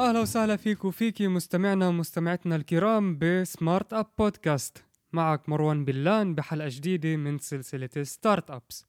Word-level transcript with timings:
أهلا 0.00 0.20
وسهلا 0.20 0.56
فيك 0.56 0.84
وفيكي 0.84 1.28
مستمعنا 1.28 1.88
ومستمعتنا 1.88 2.56
الكرام 2.56 3.18
ب 3.18 3.30
Start 3.30 3.92
Up 3.92 4.06
Podcast 4.18 4.84
معك 5.12 5.48
مروان 5.48 5.84
بلان 5.84 6.34
بحلقة 6.34 6.68
جديدة 6.70 7.16
من 7.16 7.38
سلسلة 7.38 8.02
startups 8.02 8.86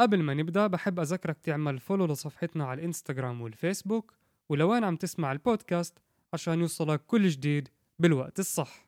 قبل 0.00 0.22
ما 0.22 0.34
نبدأ 0.34 0.66
بحب 0.66 1.00
أذكرك 1.00 1.38
تعمل 1.42 1.78
follow 1.78 2.06
لصفحتنا 2.06 2.64
على 2.66 2.80
الإنستغرام 2.80 3.40
والفيسبوك 3.40 4.14
ولوين 4.48 4.84
عم 4.84 4.96
تسمع 4.96 5.32
البودكاست 5.32 5.98
عشان 6.32 6.60
يوصلك 6.60 7.00
كل 7.06 7.28
جديد 7.28 7.68
بالوقت 7.98 8.38
الصح. 8.38 8.86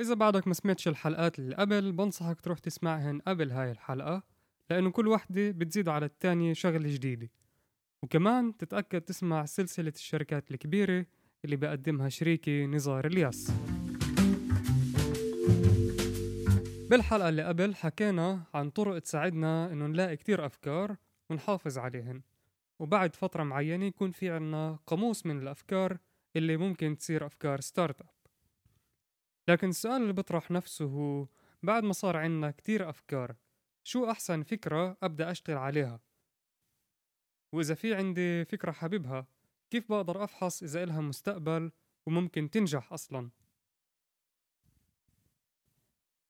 إذا 0.00 0.14
بعدك 0.14 0.46
ما 0.46 0.54
سمعتش 0.54 0.88
الحلقات 0.88 1.38
اللي 1.38 1.56
قبل 1.56 1.92
بنصحك 1.92 2.40
تروح 2.40 2.58
تسمعهن 2.58 3.20
قبل 3.26 3.50
هاي 3.50 3.70
الحلقة 3.70 4.22
لأنه 4.70 4.90
كل 4.90 5.08
وحدة 5.08 5.50
بتزيد 5.50 5.88
على 5.88 6.06
التانية 6.06 6.52
شغلة 6.52 6.94
جديدة. 6.94 7.30
وكمان 8.02 8.56
تتأكد 8.56 9.00
تسمع 9.00 9.44
سلسلة 9.44 9.92
الشركات 9.96 10.50
الكبيرة 10.50 11.06
اللي 11.44 11.56
بقدمها 11.56 12.08
شريكي 12.08 12.66
نزار 12.66 13.06
إلياس. 13.06 13.52
بالحلقة 16.90 17.28
اللي 17.28 17.42
قبل 17.44 17.74
حكينا 17.74 18.42
عن 18.54 18.70
طرق 18.70 18.98
تساعدنا 18.98 19.72
إنه 19.72 19.86
نلاقي 19.86 20.16
كتير 20.16 20.46
أفكار 20.46 20.96
ونحافظ 21.30 21.78
عليهن. 21.78 22.22
وبعد 22.78 23.16
فترة 23.16 23.42
معينة 23.42 23.84
يكون 23.84 24.10
في 24.10 24.30
عنا 24.30 24.78
قاموس 24.86 25.26
من 25.26 25.42
الأفكار 25.42 25.98
اللي 26.36 26.56
ممكن 26.56 26.96
تصير 26.96 27.26
أفكار 27.26 27.60
ستارت 27.60 28.00
أب 28.00 28.08
لكن 29.48 29.68
السؤال 29.68 30.02
اللي 30.02 30.12
بيطرح 30.12 30.50
نفسه 30.50 30.84
هو 30.84 31.26
بعد 31.62 31.82
ما 31.82 31.92
صار 31.92 32.16
عنا 32.16 32.50
كتير 32.50 32.90
أفكار 32.90 33.34
شو 33.84 34.10
أحسن 34.10 34.42
فكرة 34.42 34.96
أبدأ 35.02 35.30
أشتغل 35.30 35.56
عليها؟ 35.56 36.00
وإذا 37.52 37.74
في 37.74 37.94
عندي 37.94 38.44
فكرة 38.44 38.72
حاببها 38.72 39.26
كيف 39.70 39.88
بقدر 39.92 40.24
أفحص 40.24 40.62
إذا 40.62 40.82
إلها 40.82 41.00
مستقبل 41.00 41.72
وممكن 42.06 42.50
تنجح 42.50 42.92
أصلا؟ 42.92 43.30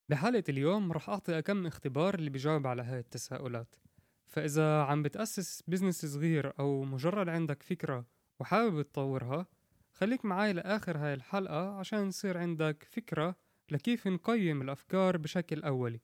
بحلقة 0.09 0.45
اليوم 0.49 0.93
رح 0.93 1.09
أعطي 1.09 1.43
كم 1.43 1.67
اختبار 1.67 2.15
اللي 2.15 2.31
بيجاوب 2.31 2.67
على 2.67 2.83
هاي 2.83 2.99
التساؤلات. 2.99 3.77
فإذا 4.27 4.83
عم 4.83 5.03
بتأسس 5.03 5.63
بزنس 5.69 6.07
صغير 6.07 6.53
أو 6.59 6.85
مجرد 6.85 7.29
عندك 7.29 7.63
فكرة 7.63 8.07
وحابب 8.41 8.83
تطورها 8.83 9.47
خليك 9.93 10.25
معاي 10.25 10.53
لآخر 10.53 10.99
هاي 10.99 11.15
الحلقة 11.15 11.79
عشان 11.79 12.09
يصير 12.09 12.39
عندك 12.39 12.87
فكرة 12.91 13.37
لكيف 13.71 14.07
نقيم 14.07 14.63
الأفكار 14.63 15.17
بشكل 15.17 15.63
أولي. 15.63 16.01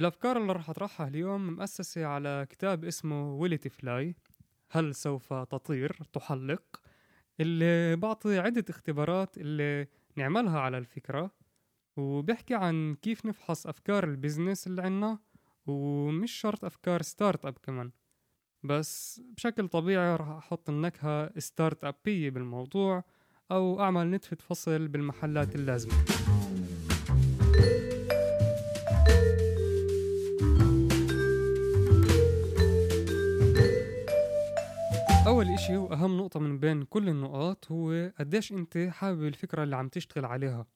الأفكار 0.00 0.36
اللي 0.36 0.52
رح 0.52 0.70
أطرحها 0.70 1.08
اليوم 1.08 1.46
مؤسسة 1.54 2.06
على 2.06 2.46
كتاب 2.50 2.84
اسمه 2.84 3.34
Will 3.34 3.57
It 3.57 3.68
Fly 3.68 4.16
هل 4.70 4.94
سوف 4.94 5.32
تطير؟ 5.32 5.98
تحلق؟ 6.12 6.80
اللي 7.40 7.96
بعطي 7.96 8.38
عدة 8.38 8.64
اختبارات 8.70 9.38
اللي 9.38 9.88
نعملها 10.16 10.60
على 10.60 10.78
الفكرة 10.78 11.30
وبيحكي 11.96 12.54
عن 12.54 12.94
كيف 12.94 13.26
نفحص 13.26 13.66
أفكار 13.66 14.04
ال 14.04 14.11
business 14.11 14.66
اللي 14.66 14.82
عنا 14.82 15.18
ومش 15.66 16.32
شرط 16.32 16.64
أفكار 16.64 17.02
startup 17.02 17.58
كمان. 17.62 17.90
بس 18.62 19.20
بشكل 19.36 19.68
طبيعي 19.68 20.16
راح 20.16 20.28
أحط 20.28 20.70
النكهة 20.70 21.38
startup 21.38 21.84
ية 21.84 22.30
بالموضوع 22.30 23.04
أو 23.50 23.80
أعمل 23.80 24.10
نتفة 24.10 24.36
فصل 24.36 24.88
بالمحلات 24.88 25.54
اللازمة. 25.54 25.94
أول 35.26 35.50
إشي 35.50 35.76
وأهم 35.76 36.16
نقطة 36.16 36.40
من 36.40 36.58
بين 36.58 36.82
كل 36.84 37.08
النقاط 37.08 37.72
هو 37.72 38.12
قديش 38.18 38.52
أنت 38.52 38.78
حابب 38.78 39.22
الفكرة 39.24 39.62
اللي 39.62 39.76
عم 39.76 39.88
تشتغل 39.88 40.24
عليها. 40.24 40.66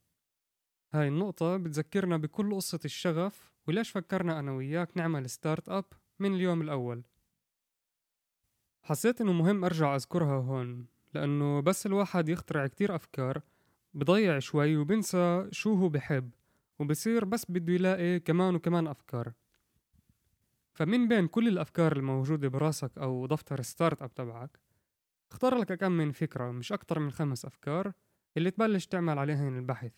هاي 0.94 1.08
النقطة 1.08 1.56
بتذكرنا 1.56 2.16
بكل 2.16 2.54
قصة 2.54 2.80
الشغف 2.84 3.52
وليش 3.68 3.90
فكرنا 3.90 4.38
أنا 4.38 4.52
وياك 4.52 4.96
نعمل 4.96 5.30
ستارت 5.30 5.68
أب 5.68 5.84
من 6.18 6.34
اليوم 6.34 6.62
الأول. 6.62 7.02
حسيت 8.82 9.20
إنه 9.20 9.32
مهم 9.32 9.64
أرجع 9.64 9.96
أذكرها 9.96 10.36
هون 10.40 10.86
لأنه 11.14 11.60
بس 11.60 11.86
الواحد 11.86 12.28
يخترع 12.28 12.66
كتير 12.66 12.94
أفكار 12.94 13.42
بضيع 13.94 14.38
شوي 14.38 14.76
وبنسى 14.76 15.48
شو 15.50 15.74
هو 15.74 15.88
بحب 15.88 16.30
وبصير 16.78 17.24
بس 17.24 17.44
بده 17.50 17.72
يلاقي 17.72 18.20
كمان 18.20 18.54
وكمان 18.54 18.86
أفكار. 18.86 19.32
فمن 20.78 21.08
بين 21.08 21.26
كل 21.26 21.48
الأفكار 21.48 21.96
الموجودة 21.96 22.48
براسك 22.48 22.98
أو 22.98 23.26
دفتر 23.26 23.62
startup 23.62 24.14
تبعك 24.14 24.58
اختار 25.30 25.54
لك 25.58 25.72
كم 25.72 25.92
من 25.92 26.12
فكرة 26.12 26.50
مش 26.50 26.72
أكتر 26.72 26.98
من 26.98 27.10
خمس 27.10 27.44
أفكار 27.44 27.92
اللي 28.36 28.50
تبلش 28.50 28.86
تعمل 28.86 29.18
عليهن 29.18 29.58
البحث. 29.58 29.92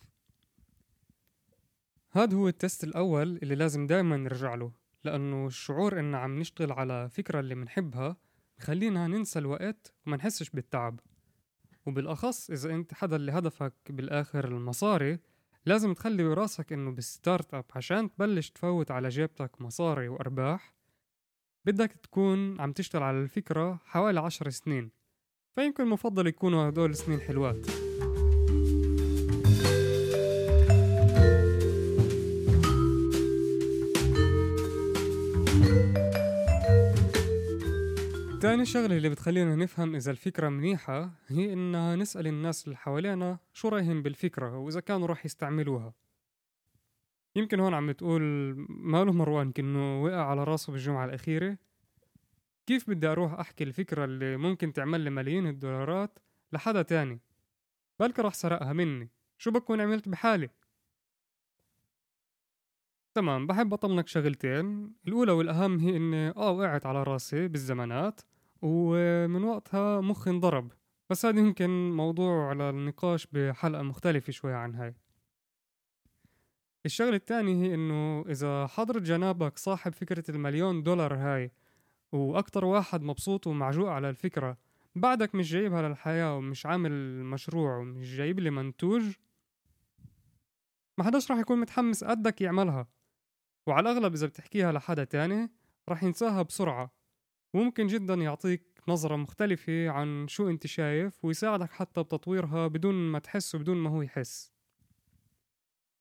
هاد 2.11 2.33
هو 2.33 2.47
ال 2.47 2.54
test 2.54 2.83
الأول 2.83 3.39
اللي 3.43 3.55
لازم 3.55 3.87
دايما 3.87 4.17
نرجع 4.17 4.55
له 4.55 4.71
لأنه 5.03 5.47
الشعور 5.47 5.99
إن 5.99 6.15
عم 6.15 6.39
نشتغل 6.39 6.71
على 6.71 7.09
فكرة 7.09 7.39
اللي 7.39 7.55
منحبها 7.55 8.17
بخلينا 8.57 9.07
ننسى 9.07 9.39
الوقت 9.39 9.93
وما 10.07 10.17
نحسش 10.17 10.49
بالتعب. 10.49 10.99
وبالأخص 11.85 12.51
إذا 12.51 12.73
أنت 12.73 12.93
حدا 12.93 13.15
اللي 13.15 13.31
هدفك 13.31 13.73
بالآخر 13.89 14.47
المصاري 14.47 15.19
لازم 15.65 15.93
تخلي 15.93 16.23
براسك 16.23 16.73
إنه 16.73 16.91
بال 16.91 17.53
startup 17.53 17.65
عشان 17.75 18.11
تبلش 18.11 18.49
تفوت 18.49 18.91
على 18.91 19.09
جيبتك 19.09 19.61
مصاري 19.61 20.07
وأرباح. 20.07 20.73
بدك 21.65 21.91
تكون 21.91 22.61
عم 22.61 22.71
تشتغل 22.71 23.03
على 23.03 23.17
الفكرة 23.19 23.79
حوالي 23.85 24.19
عشر 24.19 24.49
سنين 24.49 24.91
فيمكن 25.55 25.87
مفضل 25.87 26.27
يكونوا 26.27 26.69
هدول 26.69 26.95
سنين 26.95 27.21
حلوات. 27.21 27.80
تاني 38.41 38.65
شغلة 38.65 38.97
اللي 38.97 39.09
بتخلينا 39.09 39.55
نفهم 39.55 39.95
إذا 39.95 40.11
الفكرة 40.11 40.49
منيحة 40.49 41.09
هي 41.27 41.53
إنها 41.53 41.95
نسأل 41.95 42.27
الناس 42.27 42.65
اللي 42.65 42.77
حوالينا 42.77 43.39
شو 43.53 43.67
رأيهم 43.67 44.01
بالفكرة 44.01 44.57
وإذا 44.57 44.79
كانوا 44.79 45.07
راح 45.07 45.25
يستعملوها. 45.25 45.93
يمكن 47.35 47.59
هون 47.59 47.73
عم 47.73 47.91
تقول 47.91 48.21
ماله 48.69 49.11
مروان 49.11 49.51
كأنه 49.51 50.03
وقع 50.03 50.25
على 50.25 50.43
راسه 50.43 50.73
بالجمعة 50.73 51.05
الأخيرة. 51.05 51.57
كيف 52.65 52.89
بدي 52.89 53.07
أروح 53.07 53.33
أحكي 53.33 53.63
الفكرة 53.63 54.05
اللي 54.05 54.37
ممكن 54.37 54.73
تعمل 54.73 55.01
لي 55.01 55.09
ملايين 55.09 55.47
الدولارات 55.47 56.19
لحدا 56.53 56.81
تاني؟ 56.81 57.19
بلكي 57.99 58.21
راح 58.21 58.33
سرقها 58.33 58.73
مني. 58.73 59.09
شو 59.37 59.51
بكون 59.51 59.81
عملت 59.81 60.09
بحالي؟ 60.09 60.49
تمام 63.13 63.47
بحب 63.47 63.73
أطمنك 63.73 64.07
شغلتين. 64.07 64.93
الأولى 65.07 65.31
والأهم 65.31 65.79
هي 65.79 65.97
إني 65.97 66.29
آه 66.29 66.51
وقعت 66.51 66.85
على 66.85 67.03
راسي 67.03 67.47
بالزمانات. 67.47 68.21
ومن 68.61 69.43
وقتها 69.43 70.01
مخي 70.01 70.31
انضرب. 70.31 70.71
بس 71.09 71.25
هذا 71.25 71.39
يمكن 71.39 71.91
موضوع 71.91 72.49
على 72.49 72.69
النقاش 72.69 73.27
بحلقة 73.31 73.81
مختلفة 73.83 74.31
شوي 74.31 74.53
عن 74.53 74.75
هاي. 74.75 74.95
الشغلة 76.85 77.15
الثانية 77.15 77.65
هي 77.65 77.73
إنه 77.73 78.25
إذا 78.29 78.67
حضرت 78.67 79.01
جنابك 79.01 79.57
صاحب 79.57 79.93
فكرة 79.93 80.31
المليون 80.31 80.83
دولار 80.83 81.15
هاي 81.15 81.51
وأكتر 82.11 82.65
واحد 82.65 83.01
مبسوط 83.01 83.47
ومعجوق 83.47 83.89
على 83.89 84.09
الفكرة 84.09 84.57
بعدك 84.95 85.35
مش 85.35 85.51
جايبها 85.51 85.89
للحياة 85.89 86.35
ومش 86.37 86.65
عامل 86.65 87.23
مشروع 87.23 87.77
ومش 87.77 88.15
جايب 88.15 88.39
لي 88.39 88.49
منتوج؟ 88.49 89.03
ما 90.97 91.03
حداش 91.03 91.31
راح 91.31 91.39
يكون 91.39 91.59
متحمس 91.59 92.03
قدك 92.03 92.41
يعملها. 92.41 92.87
وعلى 93.67 93.91
الأغلب 93.91 94.13
إذا 94.13 94.27
بتحكيها 94.27 94.71
لحدا 94.71 95.03
تاني 95.03 95.51
راح 95.89 96.03
ينساها 96.03 96.41
بسرعة. 96.41 96.91
وممكن 97.53 97.87
جدا 97.87 98.13
يعطيك 98.13 98.63
نظرة 98.87 99.15
مختلفة 99.15 99.89
عن 99.89 100.27
شو 100.27 100.49
أنت 100.49 100.67
شايف 100.67 101.25
ويساعدك 101.25 101.71
حتى 101.71 102.03
بتطويرها 102.03 102.67
بدون 102.67 102.95
ما 102.95 103.19
تحس 103.19 103.55
وبدون 103.55 103.77
ما 103.77 103.89
هو 103.89 104.01
يحس. 104.01 104.51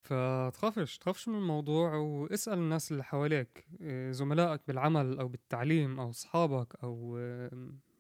فتخافش 0.03 0.99
تخافش 0.99 1.29
من 1.29 1.35
الموضوع 1.35 1.95
واسأل 1.95 2.59
الناس 2.59 2.93
اللي 2.93 3.05
حواليك 3.05 3.67
إيه، 3.81 4.13
زملائك 4.13 4.61
بالعمل 4.69 5.19
أو 5.19 5.29
بالتعليم 5.29 6.01
أو 6.01 6.11
أصحابك 6.11 6.75
أو 6.83 7.19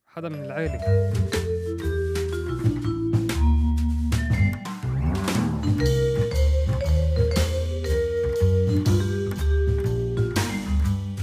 حدا 0.06 0.28
من 0.28 0.44
العيلة 0.44 0.80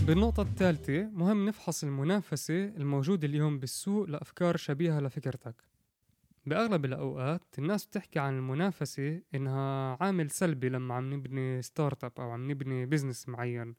بالنقطة 0.07 0.41
الثالثة 0.41 1.03
مهم 1.03 1.45
نفحص 1.45 1.83
المنافسة 1.83 2.65
الموجودة 2.65 3.27
اليوم 3.27 3.59
بالسوق 3.59 4.09
لأفكار 4.09 4.57
شبيهة 4.57 4.99
لفكرتك. 4.99 5.55
بأغلب 6.45 6.85
الأوقات 6.85 7.59
الناس 7.59 7.85
بتحكي 7.85 8.19
عن 8.19 8.37
المنافسة 8.37 9.21
إنها 9.35 9.97
عامل 10.01 10.31
سلبي 10.31 10.69
لما 10.69 10.93
عم 10.93 11.13
نبني 11.13 11.61
startup 11.61 12.11
أو 12.19 12.31
عم 12.31 12.51
نبني 12.51 12.85
business 12.85 13.29
معين. 13.29 13.75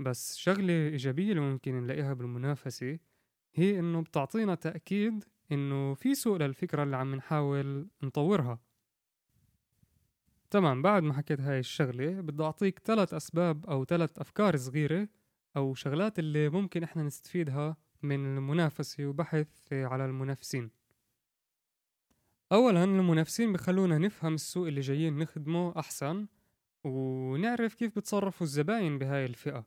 بس 0.00 0.36
شغلة 0.36 0.72
إيجابية 0.72 1.30
اللي 1.30 1.40
ممكن 1.40 1.74
نلاقيها 1.80 2.14
بالمنافسة 2.14 2.98
هي 3.54 3.78
إنه 3.78 4.00
بتعطينا 4.02 4.54
تأكيد 4.54 5.24
إنه 5.52 5.94
في 5.94 6.14
سوق 6.14 6.36
للفكرة 6.36 6.82
اللي 6.82 6.96
عم 6.96 7.14
نحاول 7.14 7.88
نطورها. 8.02 8.58
تمام 10.50 10.82
بعد 10.82 11.02
ما 11.02 11.14
حكيت 11.14 11.40
هاي 11.40 11.58
الشغلة 11.58 12.20
بدي 12.20 12.42
أعطيك 12.42 12.78
ثلاث 12.84 13.14
أسباب 13.14 13.66
أو 13.66 13.84
ثلاث 13.84 14.18
أفكار 14.18 14.56
صغيرة 14.56 15.08
أو 15.56 15.74
شغلات 15.74 16.18
اللي 16.18 16.48
ممكن 16.48 16.82
إحنا 16.82 17.02
نستفيدها 17.02 17.76
من 18.02 18.36
المنافسة 18.36 19.06
وبحث 19.06 19.72
على 19.72 20.04
المنافسين. 20.04 20.70
أولا 22.52 22.84
المنافسين 22.84 23.52
بخلونا 23.52 23.98
نفهم 23.98 24.34
السوق 24.34 24.66
اللي 24.66 24.80
جايين 24.80 25.18
نخدمه 25.18 25.78
أحسن 25.78 26.26
ونعرف 26.84 27.74
كيف 27.74 27.98
بتصرفوا 27.98 28.46
الزباين 28.46 28.98
بهاي 28.98 29.24
الفئة. 29.24 29.64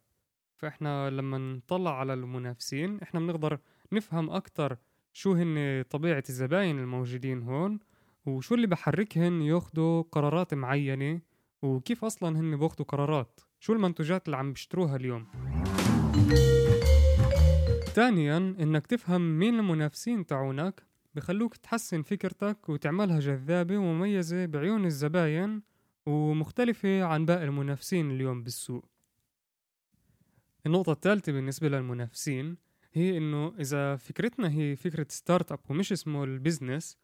فإحنا 0.56 1.10
لما 1.10 1.38
نطلع 1.38 2.00
على 2.00 2.14
المنافسين 2.14 3.00
إحنا 3.02 3.20
بنقدر 3.20 3.60
نفهم 3.92 4.30
أكتر 4.30 4.78
شو 5.14 5.34
هن 5.34 5.84
طبيعة 5.90 6.24
الزباين 6.30 6.80
الموجودين 6.80 7.44
هون 7.44 7.80
وشو 8.26 8.56
اللي 8.56 8.68
بحركهن 8.68 9.42
ياخدوا 9.42 10.02
قرارات 10.02 10.54
معينة؟ 10.54 11.22
وكيف 11.62 12.06
أصلا 12.06 12.40
هن 12.40 12.58
بياخدوا 12.58 12.86
قرارات؟ 12.86 13.42
شو 13.60 13.74
المنتوجات 13.74 14.26
اللي 14.26 14.38
عم 14.38 14.54
بيشتروها 14.54 14.96
اليوم؟ 14.96 15.28
ثانيا 17.86 18.38
إنك 18.38 18.88
تفهم 18.88 19.40
مين 19.40 19.60
المنافسين 19.60 20.26
تاعونك 20.26 20.84
بخلوك 21.16 21.56
تحسن 21.56 22.02
فكرتك 22.02 22.70
وتعملها 22.70 23.20
جذابة 23.20 23.78
ومميزة 23.78 24.46
بعيون 24.46 24.86
الزباين 24.86 25.62
ومختلفة 26.06 27.04
عن 27.04 27.26
باقي 27.26 27.44
المنافسين 27.44 28.12
اليوم 28.12 28.44
بالسوق. 28.44 28.86
النقطة 30.66 30.92
الثالثة 30.92 31.32
بالنسبة 31.32 31.70
للمنافسين 31.70 32.58
هي 32.94 33.18
إنه 33.18 33.54
إذا 33.60 33.96
فكرتنا 33.96 34.52
هي 34.52 34.76
فكرة 34.76 35.08
startup 35.10 35.60
ومش 35.70 35.92
اسمه 35.92 36.24
ال 36.24 36.32
business 36.32 36.98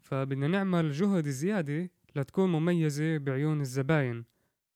فبدنا 0.00 0.48
نعمل 0.48 0.90
جهد 0.90 1.28
زيادة 1.28 1.90
لتكون 2.16 2.52
مميزة 2.52 3.18
بعيون 3.18 3.60
الزباين. 3.60 4.24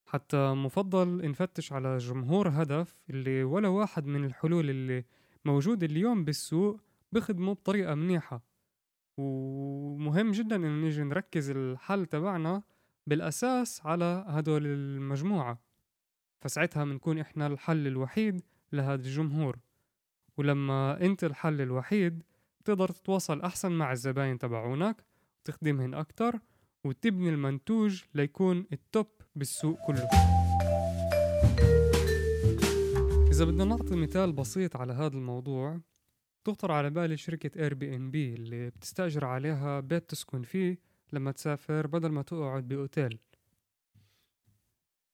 حتى 0.06 0.52
مفضل 0.54 1.30
نفتش 1.30 1.72
على 1.72 1.98
جمهور 1.98 2.48
هدف 2.48 2.96
اللي 3.10 3.44
ولا 3.44 3.68
واحد 3.68 4.06
من 4.06 4.24
الحلول 4.24 4.70
اللي 4.70 5.04
موجود 5.44 5.82
اليوم 5.82 6.24
بالسوق 6.24 6.80
بخدمه 7.12 7.52
بطريقة 7.52 7.94
منيحة. 7.94 8.42
ومهم 9.16 10.30
جدا 10.30 10.56
إنه 10.56 10.80
نيجي 10.84 11.02
نركز 11.02 11.50
الحل 11.50 12.06
تبعنا 12.06 12.62
بالأساس 13.06 13.86
على 13.86 14.24
هدول 14.28 14.66
المجموعة. 14.66 15.58
فساعتها 16.40 16.84
بنكون 16.84 17.18
إحنا 17.18 17.46
الحل 17.46 17.86
الوحيد 17.86 18.42
لهذا 18.72 19.02
الجمهور. 19.02 19.58
ولما 20.36 21.00
أنت 21.00 21.24
الحل 21.24 21.60
الوحيد 21.60 22.22
بتقدر 22.60 22.88
تتواصل 22.88 23.40
أحسن 23.40 23.72
مع 23.72 23.92
الزباين 23.92 24.38
تبعونك 24.38 25.04
وتخدمهن 25.44 25.94
أكتر 25.94 26.38
وتبني 26.84 27.28
المنتوج 27.28 28.02
ليكون 28.14 28.66
ال 28.72 28.81
top 28.81 29.06
بالسوق 29.36 29.78
كله. 29.86 30.08
إذا 33.30 33.44
بدنا 33.44 33.64
نعطي 33.64 33.96
مثال 33.96 34.32
بسيط 34.32 34.76
على 34.76 34.92
هذا 34.92 35.16
الموضوع 35.16 35.80
تخطر 36.44 36.72
على 36.72 36.90
بالي 36.90 37.16
شركة 37.16 37.62
Airbnb 37.62 38.34
اللي 38.34 38.70
بتستأجر 38.70 39.24
عليها 39.24 39.80
بيت 39.80 40.10
تسكن 40.10 40.42
فيه 40.42 40.78
لما 41.12 41.32
تسافر 41.32 41.86
بدل 41.86 42.08
ما 42.08 42.22
تقعد 42.22 42.68
بأوتيل. 42.68 43.18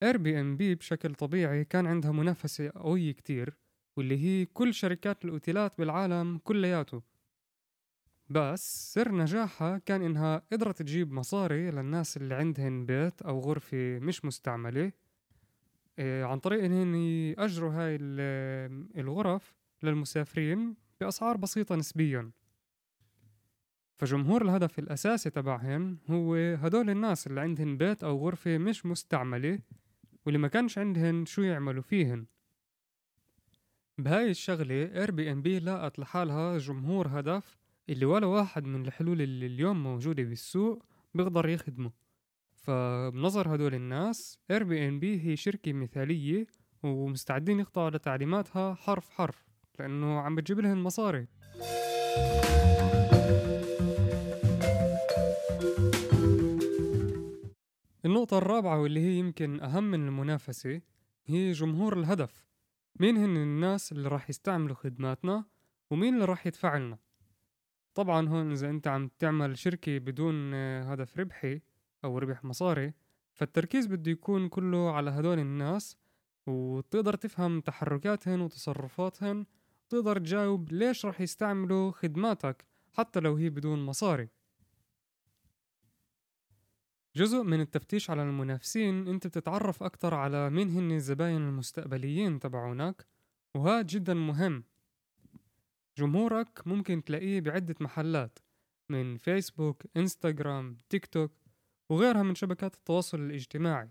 Airbnb 0.03 0.75
بشكل 0.75 1.15
طبيعي 1.15 1.65
كان 1.65 1.87
عندها 1.87 2.13
منافسة 2.13 2.71
قوية 2.75 3.13
كتير 3.13 3.57
واللي 3.97 4.19
هي 4.19 4.47
كل 4.47 4.75
شركات 4.75 5.25
الأوتيلات 5.25 5.79
بالعالم 5.79 6.39
كلياته. 6.39 7.03
بس 8.31 8.93
سر 8.95 9.13
نجاحها 9.15 9.79
كان 9.79 10.03
إنها 10.03 10.43
قدرت 10.53 10.83
تجيب 10.83 11.13
مصاري 11.13 11.71
للناس 11.71 12.17
اللي 12.17 12.35
عندهن 12.35 12.87
بيت 12.87 13.23
أو 13.23 13.41
غرفة 13.41 13.99
مش 13.99 14.25
مستعملة. 14.25 14.93
إيه، 15.99 16.25
عن 16.25 16.39
طريق 16.39 16.65
إنهن 16.65 16.95
يأجروا 16.95 17.73
هاي 17.73 17.99
الغرف 19.01 19.55
للمسافرين 19.83 20.77
بأسعار 21.01 21.37
بسيطة 21.37 21.77
نسبيا. 21.77 22.31
فجمهور 23.99 24.43
الهدف 24.43 24.79
الأساسي 24.79 25.31
تبعهن 25.31 25.97
هو 26.11 26.35
هدول 26.35 26.91
الناس 26.91 27.27
اللي 27.27 27.41
عندهن 27.41 27.77
بيت 27.77 28.05
أو 28.05 28.19
غرفة 28.19 28.59
مش 28.59 28.87
مستعملة 28.87 29.59
واللي 30.27 30.39
ما 30.39 30.49
كانش 30.49 30.79
عندهن 30.79 31.27
شو 31.27 31.43
يعملوا 31.43 31.83
فيهن. 31.83 32.27
بهاي 33.99 34.31
الشغلة 34.31 34.75
Airbnb 34.75 35.59
لاقت 35.59 35.99
لحالها 35.99 36.59
جمهور 36.59 37.09
هدف 37.09 37.60
اللي 37.89 38.05
ولا 38.07 38.27
واحد 38.27 38.65
من 38.65 38.87
الحلول 38.87 39.23
اللي 39.23 39.47
اليوم 39.47 39.83
موجودة 39.83 40.23
بالسوق 40.23 40.85
بيقدر 41.15 41.49
يخدمه. 41.49 41.93
فبنظر 42.53 43.55
هدول 43.55 43.75
الناس 43.75 44.39
Airbnb 44.51 45.21
هي 45.21 45.37
شركة 45.37 45.73
مثالية 45.73 46.47
ومستعدين 46.83 47.61
يخضعوا 47.61 47.91
لتعليماتها 47.91 48.75
حرف 48.75 49.11
حرف 49.11 49.45
لأنه 49.79 50.21
عم 50.21 50.35
بتجيب 50.35 50.61
لهم 50.61 50.85
مصاري. 50.85 51.27
النقطة 58.05 58.39
الرابعة 58.39 58.81
واللي 58.81 59.01
هي 59.01 59.19
يمكن 59.19 59.61
أهم 59.61 59.85
من 59.85 60.07
المنافسة 60.09 60.81
هي 61.27 61.53
جمهور 61.53 61.99
الهدف. 61.99 62.47
مين 63.01 63.17
هن 63.17 63.37
الناس 63.37 63.93
اللي 63.93 64.09
راح 64.09 64.31
يستعملوا 64.31 64.77
خدماتنا 64.77 65.45
ومين 65.91 66.15
اللي 66.15 66.25
راح 66.25 66.47
يدفع 66.47 66.77
لنا؟ 66.77 66.99
طبعا 68.01 68.29
هون 68.29 68.53
إذا 68.53 68.71
أنت 68.71 68.89
عم 68.89 69.11
تعمل 69.19 69.59
شركة 69.59 69.99
بدون 69.99 70.55
هدف 70.55 71.19
ربحي 71.19 71.61
أو 72.05 72.19
ربح 72.19 72.45
مصاري 72.45 72.93
فالتركيز 73.33 73.87
بده 73.87 74.11
يكون 74.11 74.49
كله 74.49 74.93
على 74.93 75.11
هدول 75.11 75.39
الناس 75.39 75.97
وتقدر 76.47 77.15
تفهم 77.15 77.61
تحركاتهن 77.61 78.41
وتصرفاتهن 78.41 79.47
تقدر 79.89 80.19
تجاوب 80.19 80.73
ليش 80.73 81.07
رح 81.07 81.21
يستعملوا 81.21 81.91
خدماتك 81.91 82.65
حتى 82.93 83.21
لو 83.21 83.35
هي 83.37 83.51
بدون 83.51 83.85
مصاري. 83.85 84.29
جزء 87.17 87.43
من 87.43 87.61
التفتيش 87.61 88.11
على 88.11 88.23
المنافسين 88.23 89.09
أنت 89.09 89.27
بتتعرف 89.27 89.83
أكتر 89.83 90.15
على 90.15 90.51
مين 90.51 90.71
هن 90.71 90.93
الزباين 90.93 91.37
المستقبليين 91.37 92.41
تبعونك 92.41 93.07
وهذا 93.55 93.83
جدا 93.83 94.15
مهم. 94.15 94.65
جمهورك 96.01 96.63
ممكن 96.67 97.05
تلاقيه 97.05 97.41
بعدة 97.41 97.75
محلات 97.81 98.39
من 98.89 99.17
فيسبوك 99.17 99.83
إنستغرام 99.97 100.77
تيك 100.89 101.07
توك 101.07 101.33
وغيرها 101.89 102.23
من 102.23 102.35
شبكات 102.35 102.75
التواصل 102.75 103.21
الاجتماعي. 103.21 103.89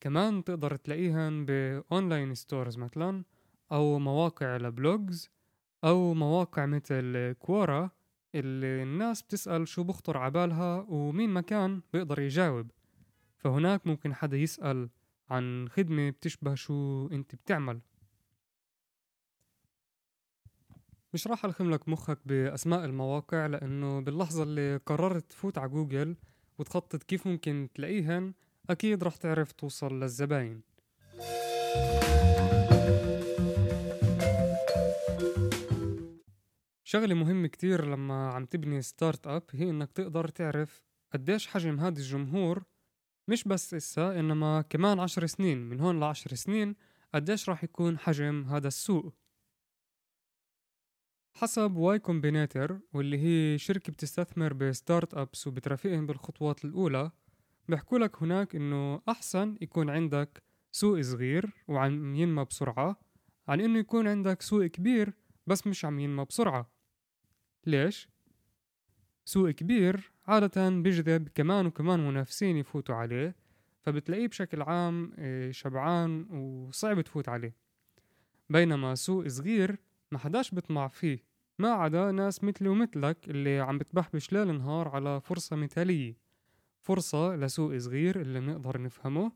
كمان 0.00 0.44
تقدر 0.44 0.76
تلاقيهن 0.76 1.44
ب 1.44 1.57
online 1.57 2.34
stores 2.34 2.78
مثلا 2.78 3.24
أو 3.72 3.98
مواقع 3.98 4.56
ل 4.56 4.68
blogs 4.68 5.30
أو 5.84 6.14
مواقع 6.14 6.66
مثل 6.66 7.32
Quora 7.38 7.90
اللي 8.34 8.82
الناس 8.82 9.22
بتسأل 9.22 9.68
شو 9.68 9.84
بخطر 9.84 10.18
عبالها 10.18 10.86
ومين 10.88 11.30
مكان 11.30 11.82
بيقدر 11.92 12.20
يجاوب. 12.20 12.70
فهناك 13.36 13.86
ممكن 13.86 14.14
حدا 14.14 14.36
يسأل 14.36 14.90
عن 15.30 15.68
خدمة 15.68 16.10
بتشبه 16.10 16.54
شو 16.54 17.08
أنت 17.12 17.34
بتعمل. 17.34 17.80
مش 21.14 21.26
راح 21.26 21.44
ألخم 21.44 21.70
لك 21.70 21.88
مخك 21.88 22.18
بأسماء 22.26 22.84
المواقع 22.84 23.46
لأنه 23.46 24.00
باللحظة 24.00 24.42
اللي 24.42 24.76
قررت 24.76 25.30
تفوت 25.30 25.58
على 25.58 25.68
جوجل 25.68 26.16
وتخطط 26.58 27.02
كيف 27.02 27.26
ممكن 27.26 27.68
تلاقيهن 27.74 28.32
أكيد 28.70 29.04
راح 29.04 29.16
تعرف 29.16 29.52
توصل 29.52 30.00
للزباين. 30.00 30.62
شغلة 36.84 37.14
مهمة 37.14 37.48
كتير 37.48 37.84
لما 37.84 38.28
عم 38.28 38.44
تبني 38.44 38.82
startup 38.82 39.42
هي 39.52 39.70
إنك 39.70 39.92
تقدر 39.92 40.28
تعرف 40.28 40.82
قديش 41.12 41.46
حجم 41.46 41.80
هذا 41.80 41.98
الجمهور 41.98 42.62
مش 43.28 43.44
بس 43.44 43.74
إسا 43.74 44.20
إنما 44.20 44.62
كمان 44.62 45.00
عشر 45.00 45.26
سنين. 45.26 45.58
من 45.58 45.80
هون 45.80 46.00
لعشر 46.00 46.34
سنين 46.34 46.74
قديش 47.14 47.48
راح 47.48 47.64
يكون 47.64 47.98
حجم 47.98 48.44
هذا 48.44 48.68
السوق؟ 48.68 49.19
حسب 51.40 51.76
Y 51.76 51.98
Combinator 51.98 52.78
واللي 52.92 53.18
هي 53.18 53.58
شركة 53.58 53.92
بتستثمر 53.92 54.52
ب 54.52 55.14
startups 55.14 55.46
وبترافقهم 55.46 56.06
بالخطوات 56.06 56.64
الأولى 56.64 57.10
بيحكوا 57.68 57.98
لك 57.98 58.22
هناك 58.22 58.56
إنه 58.56 59.02
أحسن 59.08 59.56
يكون 59.60 59.90
عندك 59.90 60.42
سوق 60.72 61.00
صغير 61.00 61.50
وعم 61.68 62.14
ينمى 62.14 62.44
بسرعة 62.44 63.00
عن 63.48 63.60
إنه 63.60 63.78
يكون 63.78 64.08
عندك 64.08 64.42
سوق 64.42 64.64
كبير 64.64 65.12
بس 65.46 65.66
مش 65.66 65.84
عم 65.84 66.00
ينمى 66.00 66.24
بسرعة. 66.24 66.70
ليش؟ 67.66 68.08
سوق 69.24 69.50
كبير 69.50 70.12
عادة 70.26 70.68
بيجذب 70.70 71.28
كمان 71.34 71.66
وكمان 71.66 72.08
منافسين 72.08 72.56
يفوتوا 72.56 72.94
عليه 72.94 73.36
فبتلاقيه 73.82 74.28
بشكل 74.28 74.62
عام 74.62 75.12
آه، 75.18 75.50
شبعان 75.50 76.22
وصعب 76.30 77.00
تفوت 77.00 77.28
عليه. 77.28 77.56
بينما 78.50 78.94
سوق 78.94 79.28
صغير 79.28 79.76
ما 80.12 80.18
حداش 80.18 80.50
بيطمع 80.50 80.88
فيه. 80.88 81.29
ما 81.60 81.68
عدا 81.68 82.12
ناس 82.12 82.44
مثلي 82.44 82.68
ومثلك 82.68 83.28
اللي 83.28 83.60
عم 83.60 83.78
بتبحبش 83.78 84.32
ليل 84.32 84.58
نهار 84.58 84.88
على 84.88 85.20
فرصة 85.20 85.56
مثالية. 85.56 86.16
فرصة 86.80 87.36
لسوق 87.36 87.76
صغير 87.76 88.20
اللي 88.20 88.40
بنقدر 88.40 88.82
نفهمه 88.82 89.32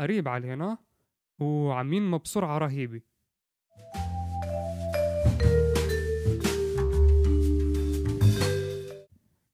قريب 0.00 0.28
علينا 0.28 0.78
وعم 1.38 1.92
ينمى 1.92 2.18
بسرعة 2.18 2.58
رهيبة. 2.58 3.00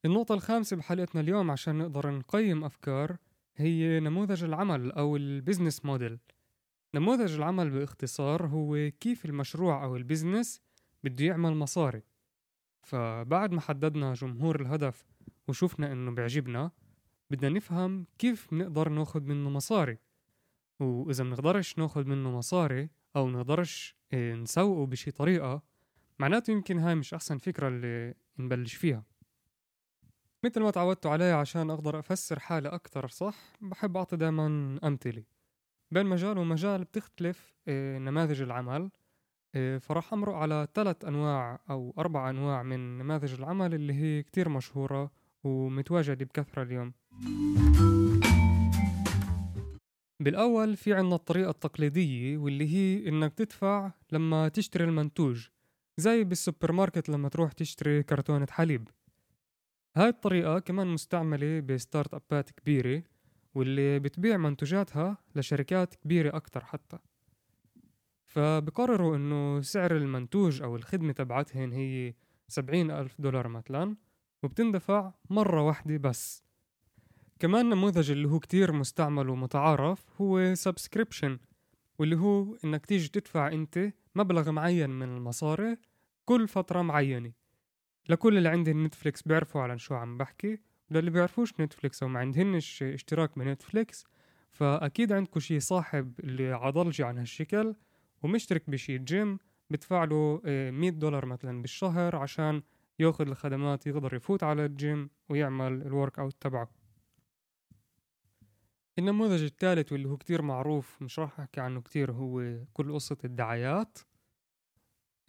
النقطة 0.05 0.33
الخامسة 0.33 0.75
بحلقتنا 0.75 1.21
اليوم 1.21 1.51
عشان 1.51 1.77
نقدر 1.77 2.11
نقيم 2.11 2.63
أفكار 2.63 3.17
هي 3.55 3.99
نموذج 3.99 4.43
العمل 4.43 4.91
أو 4.91 5.15
ال 5.15 5.23
business 5.23 5.85
model 5.85 6.19
نموذج 6.95 7.35
العمل 7.35 7.69
باختصار 7.69 8.47
هو 8.47 8.91
كيف 8.99 9.25
المشروع 9.25 9.83
أو 9.83 9.95
ال 9.95 10.02
business 10.02 10.61
بده 11.03 11.25
يعمل 11.25 11.55
مصاري. 11.55 12.01
فبعد 12.87 13.51
ما 13.51 13.61
حددنا 13.61 14.13
جمهور 14.13 14.61
الهدف 14.61 15.05
وشوفنا 15.47 15.91
إنه 15.91 16.11
بيعجبنا 16.11 16.71
بدنا 17.29 17.49
نفهم 17.49 18.05
كيف 18.17 18.47
بنقدر 18.51 18.89
ناخد 18.89 19.27
منه 19.27 19.49
مصاري. 19.49 19.97
وإذا 20.79 21.23
منقدرش 21.23 21.77
ناخد 21.77 22.07
منه 22.07 22.37
مصاري 22.37 22.89
أو 23.15 23.27
منقدرش 23.27 23.95
إيه، 24.13 24.33
نسوقه 24.33 24.85
بشي 24.85 25.11
طريقة 25.11 25.61
معناته 26.19 26.51
يمكن 26.51 26.79
هاي 26.79 26.95
مش 26.95 27.13
أحسن 27.13 27.37
فكرة 27.37 27.67
اللي 27.67 28.13
نبلش 28.39 28.75
فيها. 28.75 29.03
مثل 30.43 30.61
ما 30.61 30.71
تعودتوا 30.71 31.11
علي 31.11 31.31
عشان 31.31 31.69
أقدر 31.69 31.99
أفسر 31.99 32.39
حالي 32.39 32.69
أكتر 32.69 33.07
صح؟ 33.07 33.35
بحب 33.61 33.97
أعطي 33.97 34.15
دايما 34.15 34.79
أمثلة. 34.83 35.23
بين 35.91 36.05
مجال 36.05 36.37
ومجال 36.37 36.83
بتختلف 36.83 37.55
إيه، 37.67 37.97
نماذج 37.97 38.41
العمل 38.41 38.91
فراح 39.79 40.13
أمرق 40.13 40.35
على 40.35 40.67
ثلاث 40.73 41.05
أنواع 41.05 41.59
أو 41.69 41.93
أربع 41.97 42.29
أنواع 42.29 42.63
من 42.63 42.97
نماذج 42.97 43.33
العمل 43.33 43.73
اللي 43.73 43.93
هي 43.93 44.23
كتير 44.23 44.49
مشهورة 44.49 45.11
ومتواجدة 45.43 46.25
بكثرة 46.25 46.63
اليوم. 46.63 46.93
بالأول 50.19 50.75
في 50.75 50.93
عنا 50.93 51.15
الطريقة 51.15 51.49
التقليدية 51.49 52.37
واللي 52.37 52.73
هي 52.73 53.09
إنك 53.09 53.33
تدفع 53.33 53.91
لما 54.11 54.47
تشتري 54.47 54.83
المنتوج 54.83 55.47
زي 55.97 56.23
بالسوبر 56.23 56.71
ماركت 56.71 57.09
لما 57.09 57.29
تروح 57.29 57.51
تشتري 57.51 58.03
كرتونة 58.03 58.47
حليب. 58.49 58.89
هاي 59.97 60.09
الطريقة 60.09 60.59
كمان 60.59 60.87
مستعملة 60.87 61.59
ب 61.59 61.66
startup 61.66 62.13
ات 62.13 62.51
كبيرة 62.51 63.03
واللي 63.55 63.99
بتبيع 63.99 64.37
منتوجاتها 64.37 65.17
لشركات 65.35 65.95
كبيرة 65.95 66.35
أكتر 66.35 66.65
حتى. 66.65 66.97
فبقرروا 68.27 69.15
إنه 69.15 69.61
سعر 69.61 69.97
المنتوج 69.97 70.61
أو 70.61 70.75
الخدمة 70.75 71.13
تبعتهن 71.13 71.73
هي 71.73 72.13
سبعين 72.47 72.91
ألف 72.91 73.21
دولار 73.21 73.47
مثلا 73.47 73.95
وبتندفع 74.43 75.11
مرة 75.29 75.61
واحدة 75.61 75.97
بس. 75.97 76.43
كمان 77.39 77.69
نموذج 77.69 78.11
اللي 78.11 78.27
هو 78.27 78.39
كتير 78.39 78.71
مستعمل 78.71 79.29
ومتعارف 79.29 80.21
هو 80.21 80.55
subscription 80.55 81.39
واللي 81.99 82.15
هو 82.15 82.57
إنك 82.65 82.85
تيجي 82.85 83.07
تدفع 83.07 83.47
أنت 83.47 83.93
مبلغ 84.15 84.51
معين 84.51 84.89
من 84.89 85.17
المصاري 85.17 85.77
كل 86.25 86.47
فترة 86.47 86.81
معينة. 86.81 87.31
لكل 88.09 88.37
اللي 88.37 88.49
عندهم 88.49 88.85
نتفليكس 88.85 89.21
بيعرفوا 89.21 89.61
على 89.61 89.79
شو 89.79 89.95
عم 89.95 90.17
بحكي 90.17 90.59
وللي 90.91 91.11
بيعرفوش 91.11 91.53
نتفليكس 91.59 92.03
أو 92.03 92.09
ما 92.09 92.19
عندهنش 92.19 92.83
اشتراك 92.83 93.39
بنتفليكس 93.39 94.05
فأكيد 94.51 95.11
عندكم 95.11 95.39
شي 95.39 95.59
صاحب 95.59 96.13
اللي 96.19 96.51
عضلجي 96.51 97.03
عن 97.03 97.17
هالشكل 97.17 97.75
ومشترك 98.23 98.69
بشي 98.69 98.97
جيم 98.97 99.37
بدفع 99.69 100.03
له 100.03 100.41
100 100.45 100.89
دولار 100.89 101.25
مثلا 101.25 101.61
بالشهر 101.61 102.15
عشان 102.15 102.61
ياخذ 102.99 103.27
الخدمات 103.27 103.87
يقدر 103.87 104.13
يفوت 104.13 104.43
على 104.43 104.65
الجيم 104.65 105.09
ويعمل 105.29 105.81
ال 105.81 106.19
workout 106.19 106.35
تبعه. 106.41 106.69
النموذج 108.99 109.43
الثالث 109.43 109.91
واللي 109.91 110.09
هو 110.09 110.17
كتير 110.17 110.41
معروف 110.41 111.01
مش 111.01 111.19
راح 111.19 111.39
أحكي 111.39 111.61
عنه 111.61 111.81
كتير 111.81 112.11
هو 112.11 112.59
كل 112.73 112.93
قصة 112.93 113.17
الدعايات. 113.25 113.97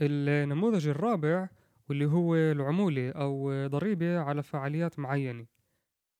النموذج 0.00 0.88
الرابع 0.88 1.48
واللي 1.88 2.06
هو 2.06 2.34
العمولة 2.34 3.10
أو 3.10 3.66
ضريبة 3.66 4.18
على 4.18 4.42
فعاليات 4.42 4.98
معينة. 4.98 5.46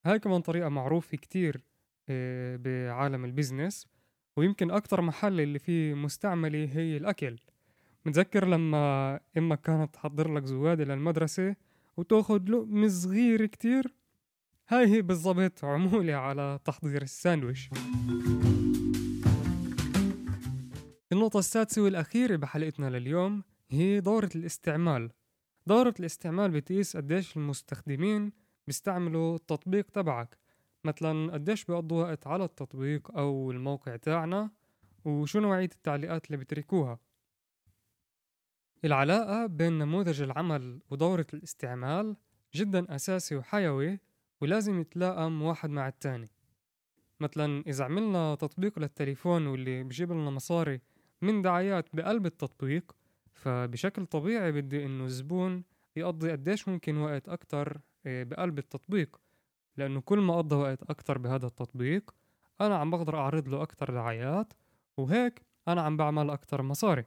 هاي 0.06 0.18
كمان 0.18 0.40
طريقة 0.40 0.68
معروفة 0.68 1.16
كتير 1.16 1.60
آه، 2.08 2.56
بعالم 2.56 3.24
البزنس. 3.24 3.86
ويمكن 4.38 4.70
أكتر 4.70 5.00
محل 5.00 5.40
اللي 5.40 5.58
فيه 5.58 5.94
مستعملة 5.94 6.68
هي 6.72 6.96
الأكل. 6.96 7.36
متذكر 8.06 8.46
لما 8.46 9.20
إمك 9.38 9.60
كانت 9.60 9.94
تحضر 9.94 10.34
لك 10.34 10.44
زوادة 10.44 10.84
للمدرسة 10.84 11.56
وتاخد 11.96 12.50
لقمة 12.50 12.88
صغير 12.88 13.46
كتير؟ 13.46 13.94
هاي 14.68 14.86
هي 14.86 15.02
بالضبط 15.02 15.64
عمولة 15.64 16.14
على 16.14 16.58
تحضير 16.64 17.02
الساندويش. 17.02 17.70
النقطة 21.12 21.38
السادسة 21.38 21.82
والأخيرة 21.82 22.36
بحلقتنا 22.36 22.90
لليوم 22.90 23.42
هي 23.70 24.00
دورة 24.00 24.30
الاستعمال. 24.34 25.10
دورة 25.66 25.94
الاستعمال 26.00 26.50
بتقيس 26.50 26.96
قديش 26.96 27.36
المستخدمين 27.36 28.32
بيستعملوا 28.66 29.36
التطبيق 29.36 29.90
تبعك. 29.90 30.38
مثلا 30.84 31.32
قديش 31.32 31.64
بيقضوا 31.64 32.02
وقت 32.02 32.26
على 32.26 32.44
التطبيق 32.44 33.18
أو 33.18 33.50
الموقع 33.50 33.96
تاعنا 33.96 34.50
وشو 35.04 35.40
نوعية 35.40 35.70
التعليقات 35.74 36.26
اللي 36.26 36.36
بتركوها 36.36 36.98
العلاقة 38.84 39.46
بين 39.46 39.78
نموذج 39.78 40.22
العمل 40.22 40.80
ودورة 40.90 41.26
الاستعمال 41.34 42.16
جدا 42.54 42.94
أساسي 42.94 43.36
وحيوي 43.36 44.00
ولازم 44.40 44.80
يتلائم 44.80 45.42
واحد 45.42 45.70
مع 45.70 45.88
التاني. 45.88 46.30
مثلا 47.20 47.62
إذا 47.66 47.84
عملنا 47.84 48.34
تطبيق 48.34 48.78
للتليفون 48.78 49.46
واللي 49.46 49.84
بجيب 49.84 50.12
لنا 50.12 50.30
مصاري 50.30 50.80
من 51.22 51.42
دعايات 51.42 51.88
بقلب 51.92 52.26
التطبيق 52.26 52.96
فبشكل 53.32 54.06
طبيعي 54.06 54.52
بدي 54.52 54.84
إنه 54.86 55.04
الزبون 55.04 55.64
يقضي 55.96 56.30
قديش 56.30 56.68
ممكن 56.68 56.96
وقت 56.96 57.28
أكتر 57.28 57.80
آه، 58.06 58.22
بقلب 58.22 58.58
التطبيق. 58.58 59.20
لأنه 59.78 60.00
كل 60.00 60.18
ما 60.18 60.36
قضى 60.36 60.56
وقت 60.56 60.82
أكتر 60.82 61.18
بهذا 61.18 61.46
التطبيق 61.46 62.14
أنا 62.60 62.76
عم 62.76 62.90
بقدر 62.90 63.18
أعرض 63.18 63.48
له 63.48 63.62
أكتر 63.62 63.94
دعايات 63.94 64.52
وهيك 64.96 65.42
أنا 65.68 65.82
عم 65.82 65.96
بعمل 65.96 66.30
أكتر 66.30 66.62
مصاري. 66.62 67.04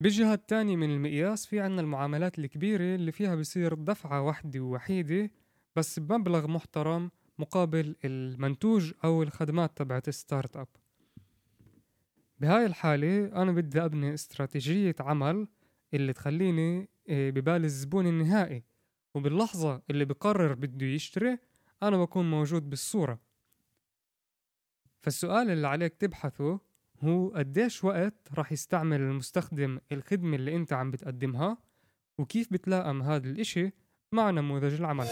بالجهة 0.00 0.34
التانية 0.34 0.76
من 0.76 0.90
المقياس 0.90 1.46
في 1.46 1.60
عنا 1.60 1.80
المعاملات 1.80 2.38
الكبيرة 2.38 2.94
اللي 2.94 3.12
فيها 3.12 3.34
بصير 3.34 3.74
دفعة 3.74 4.22
وحدة 4.22 4.60
ووحيدة 4.60 5.30
بس 5.76 5.98
بمبلغ 5.98 6.46
محترم 6.46 7.10
مقابل 7.38 7.96
المنتوج 8.04 8.92
أو 9.04 9.22
الخدمات 9.22 9.76
تبعت 9.76 10.10
ستارت 10.10 10.56
أب. 10.56 10.68
بهاي 12.38 12.66
الحالة 12.66 13.42
أنا 13.42 13.52
بدي 13.52 13.84
أبني 13.84 14.14
استراتيجية 14.14 14.94
عمل 15.00 15.48
اللي 15.94 16.12
تخليني 16.12 16.88
آه، 17.08 17.30
ببال 17.30 17.64
الزبون 17.64 18.06
النهائي. 18.06 18.69
وباللحظة 19.14 19.82
اللي 19.90 20.04
بقرر 20.04 20.54
بده 20.54 20.86
يشتري 20.86 21.38
أنا 21.82 21.96
بكون 21.96 22.30
موجود 22.30 22.70
بالصورة. 22.70 23.18
فالسؤال 25.00 25.50
اللي 25.50 25.68
عليك 25.68 25.94
تبحثه 25.94 26.60
هو 27.00 27.28
قديش 27.28 27.84
وقت 27.84 28.28
راح 28.34 28.52
يستعمل 28.52 29.00
المستخدم 29.00 29.78
الخدمة 29.92 30.36
اللي 30.36 30.56
أنت 30.56 30.72
عم 30.72 30.90
بتقدمها 30.90 31.58
وكيف 32.18 32.52
بتلائم 32.52 33.02
هذا 33.02 33.28
الإشي 33.28 33.70
مع 34.12 34.30
نموذج 34.30 34.74
العمل. 34.74 35.06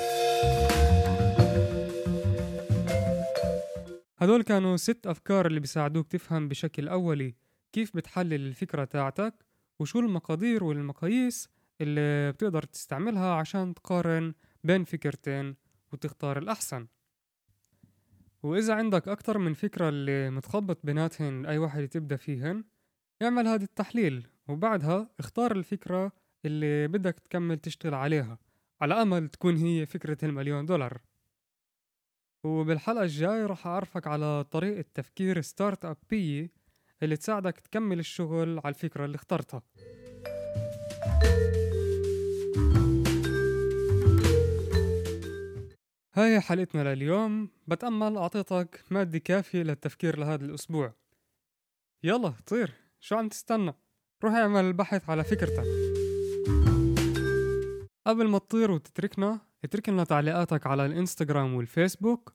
هدول 4.18 4.42
كانوا 4.42 4.76
ست 4.76 5.06
أفكار 5.06 5.46
اللي 5.46 5.60
بيساعدوك 5.60 6.08
تفهم 6.08 6.48
بشكل 6.48 6.88
أولي 6.88 7.34
كيف 7.72 7.96
بتحلل 7.96 8.46
الفكرة 8.46 8.84
تاعتك 8.84 9.34
وشو 9.78 10.00
المقادير 10.00 10.64
والمقاييس 10.64 11.48
اللي 11.80 12.32
بتقدر 12.32 12.62
تستعملها 12.62 13.34
عشان 13.34 13.74
تقارن 13.74 14.34
بين 14.64 14.84
فكرتين 14.84 15.56
وتختار 15.92 16.38
الأحسن. 16.38 16.86
وإذا 18.42 18.74
عندك 18.74 19.08
أكتر 19.08 19.38
من 19.38 19.54
فكرة 19.54 19.88
اللي 19.88 20.30
متخبط 20.30 20.78
بيناتهن 20.84 21.46
أي 21.46 21.58
واحد 21.58 21.88
تبدأ 21.88 22.16
فيهن 22.16 22.64
اعمل 23.22 23.46
هذا 23.46 23.64
التحليل 23.64 24.26
وبعدها 24.48 25.10
اختار 25.18 25.52
الفكرة 25.52 26.12
اللي 26.44 26.88
بدك 26.88 27.20
تكمل 27.20 27.58
تشتغل 27.58 27.94
عليها 27.94 28.38
على 28.80 29.02
أمل 29.02 29.28
تكون 29.28 29.56
هي 29.56 29.86
فكرة 29.86 30.18
المليون 30.22 30.66
دولار. 30.66 31.00
وبالحلقة 32.44 33.02
الجاي 33.02 33.44
رح 33.44 33.66
أعرفك 33.66 34.06
على 34.06 34.44
طريقة 34.44 34.84
تفكير 34.94 35.40
ستارت 35.40 35.84
أبية 35.84 36.50
اللي 37.02 37.16
تساعدك 37.16 37.60
تكمل 37.60 37.98
الشغل 37.98 38.58
على 38.58 38.68
الفكرة 38.68 39.04
اللي 39.04 39.14
اخترتها. 39.14 39.62
هاي 46.18 46.40
حلقتنا 46.40 46.94
لليوم 46.94 47.48
بتأمل 47.68 48.16
أعطيتك 48.16 48.84
مادة 48.90 49.18
كافية 49.18 49.62
للتفكير 49.62 50.18
لهذا 50.18 50.44
الأسبوع. 50.44 50.94
يلا 52.02 52.32
طير 52.46 52.74
شو 53.00 53.16
عم 53.16 53.28
تستنى؟ 53.28 53.74
روح 54.24 54.32
اعمل 54.32 54.72
بحث 54.72 55.10
على 55.10 55.24
فكرتك. 55.24 55.64
قبل 58.06 58.28
ما 58.28 58.38
تطير 58.38 58.70
وتتركنا 58.70 59.40
اترك 59.64 59.88
لنا 59.88 60.04
تعليقاتك 60.04 60.66
على 60.66 60.86
الإنستغرام 60.86 61.54
والفيسبوك 61.54 62.32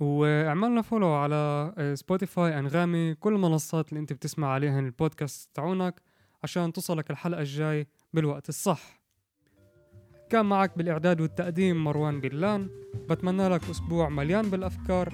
واعملنا 0.00 0.82
follow 0.82 1.08
على 1.08 1.72
Spotify 1.94 2.58
أنغامي 2.58 3.14
كل 3.14 3.32
المنصات 3.34 3.88
اللي 3.88 4.00
أنت 4.00 4.12
بتسمع 4.12 4.48
عليهن 4.48 4.86
البودكاست 4.86 5.50
تاعونك 5.54 6.02
عشان 6.42 6.72
توصلك 6.72 7.10
الحلقة 7.10 7.40
الجاي 7.40 7.86
بالوقت 8.12 8.48
الصح. 8.48 8.99
كان 10.30 10.46
معك 10.46 10.78
بالإعداد 10.78 11.20
والتقديم 11.20 11.84
مروان 11.84 12.20
بلان 12.20 12.68
بتمنى 13.08 13.48
لك 13.48 13.70
أسبوع 13.70 14.08
مليان 14.08 14.50
بالأفكار. 14.50 15.12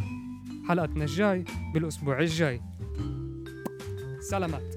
حلقتنا 0.68 1.04
الجاي 1.04 1.44
بالأسبوع 1.74 2.20
الجاي. 2.20 2.60
سلامات. 4.20 4.75